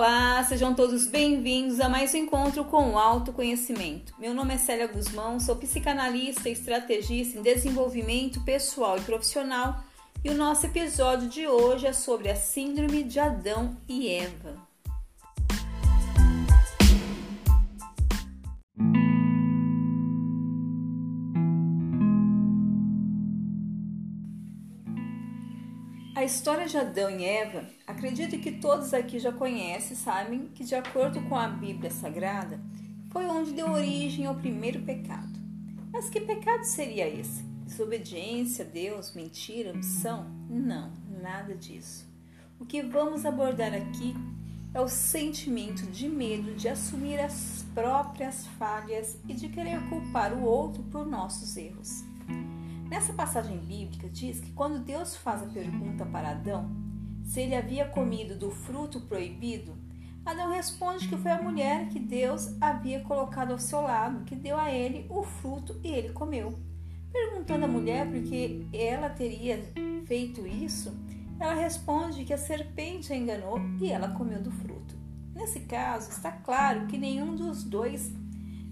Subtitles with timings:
[0.00, 4.14] Olá, sejam todos bem-vindos a mais um encontro com o autoconhecimento.
[4.18, 9.84] Meu nome é Célia Guzmão, sou psicanalista e estrategista em desenvolvimento pessoal e profissional,
[10.24, 14.69] e o nosso episódio de hoje é sobre a síndrome de Adão e Eva.
[26.30, 31.20] História de Adão e Eva, acredito que todos aqui já conhecem, sabem que, de acordo
[31.22, 32.60] com a Bíblia Sagrada,
[33.10, 35.28] foi onde deu origem ao primeiro pecado.
[35.92, 37.42] Mas que pecado seria esse?
[37.64, 40.30] Desobediência a Deus, mentira, ambição?
[40.48, 42.08] Não, nada disso.
[42.60, 44.14] O que vamos abordar aqui
[44.72, 50.44] é o sentimento de medo de assumir as próprias falhas e de querer culpar o
[50.44, 52.04] outro por nossos erros.
[52.90, 56.68] Nessa passagem bíblica diz que quando Deus faz a pergunta para Adão
[57.22, 59.78] se ele havia comido do fruto proibido,
[60.26, 64.58] Adão responde que foi a mulher que Deus havia colocado ao seu lado, que deu
[64.58, 66.52] a ele o fruto e ele comeu.
[67.12, 69.62] Perguntando à mulher por que ela teria
[70.04, 70.92] feito isso,
[71.38, 74.96] ela responde que a serpente a enganou e ela comeu do fruto.
[75.32, 78.12] Nesse caso, está claro que nenhum dos dois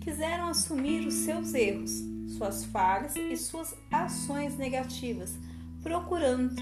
[0.00, 5.38] quiseram assumir os seus erros suas falhas e suas ações negativas,
[5.82, 6.54] procurando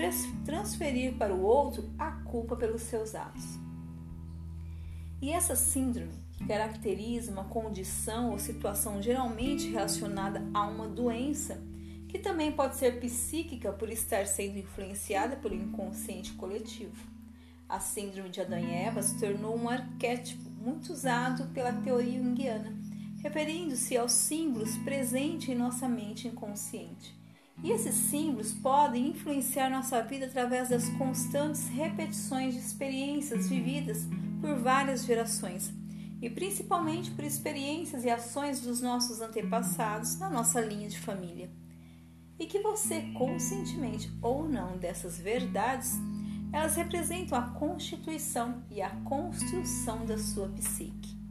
[0.44, 3.58] transferir para o outro a culpa pelos seus atos.
[5.20, 11.62] E essa síndrome, que caracteriza uma condição ou situação geralmente relacionada a uma doença,
[12.08, 17.10] que também pode ser psíquica por estar sendo influenciada pelo inconsciente coletivo.
[17.68, 22.91] A síndrome de Adão e Eva se tornou um arquétipo muito usado pela teoria junguiana
[23.22, 27.16] referindo-se aos símbolos presentes em nossa mente inconsciente.
[27.62, 34.06] E esses símbolos podem influenciar nossa vida através das constantes repetições de experiências vividas
[34.40, 35.72] por várias gerações,
[36.20, 41.50] e principalmente por experiências e ações dos nossos antepassados na nossa linha de família.
[42.38, 45.92] E que você, conscientemente ou não, dessas verdades,
[46.52, 51.21] elas representam a constituição e a construção da sua psique.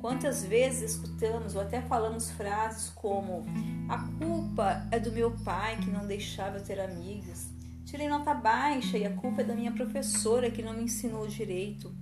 [0.00, 3.44] Quantas vezes escutamos ou até falamos frases como:
[3.88, 7.48] A culpa é do meu pai que não deixava eu ter amigos.
[7.84, 11.94] Tirei nota baixa e a culpa é da minha professora que não me ensinou direito.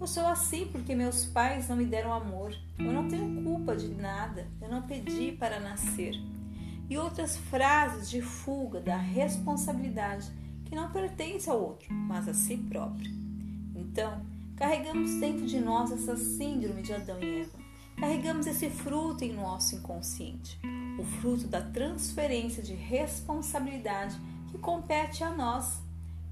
[0.00, 2.54] Eu sou assim porque meus pais não me deram amor.
[2.78, 4.46] Eu não tenho culpa de nada.
[4.60, 6.14] Eu não pedi para nascer.
[6.88, 10.30] E outras frases de fuga da responsabilidade
[10.64, 13.10] que não pertence ao outro, mas a si próprio.
[13.74, 14.22] Então,
[14.56, 17.58] Carregamos dentro de nós essa síndrome de Adão e Eva.
[17.98, 20.60] Carregamos esse fruto em nosso inconsciente,
[20.96, 24.16] o fruto da transferência de responsabilidade
[24.50, 25.82] que compete a nós.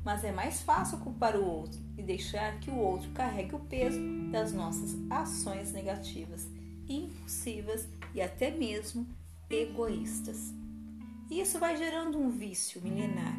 [0.05, 4.01] Mas é mais fácil culpar o outro e deixar que o outro carregue o peso
[4.31, 6.47] das nossas ações negativas,
[6.89, 9.05] impulsivas e até mesmo
[9.51, 10.55] egoístas.
[11.29, 13.37] E isso vai gerando um vício milenar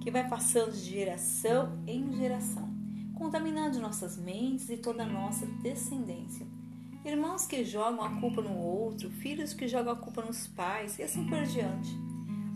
[0.00, 2.69] que vai passando de geração em geração
[3.20, 6.46] contaminando nossas mentes e toda a nossa descendência.
[7.04, 11.02] Irmãos que jogam a culpa no outro, filhos que jogam a culpa nos pais e
[11.02, 11.94] assim por diante.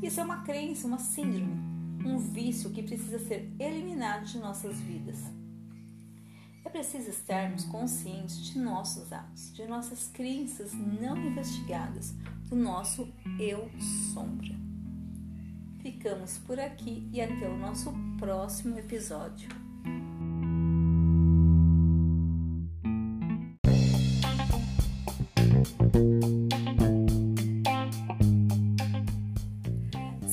[0.02, 1.52] Isso é uma crença, uma síndrome,
[2.02, 5.18] um vício que precisa ser eliminado de nossas vidas.
[6.64, 12.14] É preciso estarmos conscientes de nossos atos, de nossas crenças não investigadas,
[12.48, 13.06] do nosso
[13.38, 13.70] eu
[14.14, 14.54] sombra.
[15.82, 19.64] Ficamos por aqui e até o nosso próximo episódio.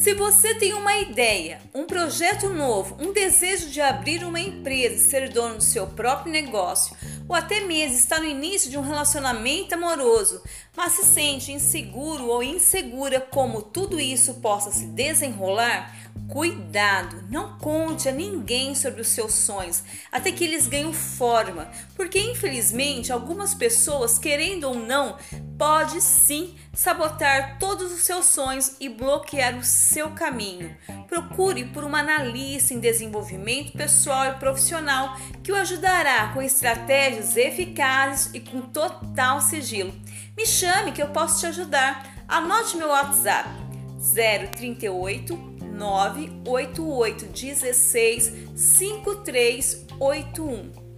[0.01, 4.97] Se você tem uma ideia, um projeto novo, um desejo de abrir uma empresa e
[4.97, 6.97] ser dono do seu próprio negócio,
[7.29, 10.41] ou até mesmo está no início de um relacionamento amoroso,
[10.75, 15.95] mas se sente inseguro ou insegura como tudo isso possa se desenrolar,
[16.31, 22.17] Cuidado, não conte a ninguém sobre os seus sonhos até que eles ganhem forma, porque
[22.17, 25.17] infelizmente algumas pessoas, querendo ou não,
[25.57, 30.73] pode sim sabotar todos os seus sonhos e bloquear o seu caminho.
[31.05, 38.33] Procure por uma analista em desenvolvimento pessoal e profissional que o ajudará com estratégias eficazes
[38.33, 39.93] e com total sigilo.
[40.37, 42.23] Me chame que eu posso te ajudar.
[42.25, 43.49] Anote meu WhatsApp
[44.55, 50.90] 038 988 16 5381.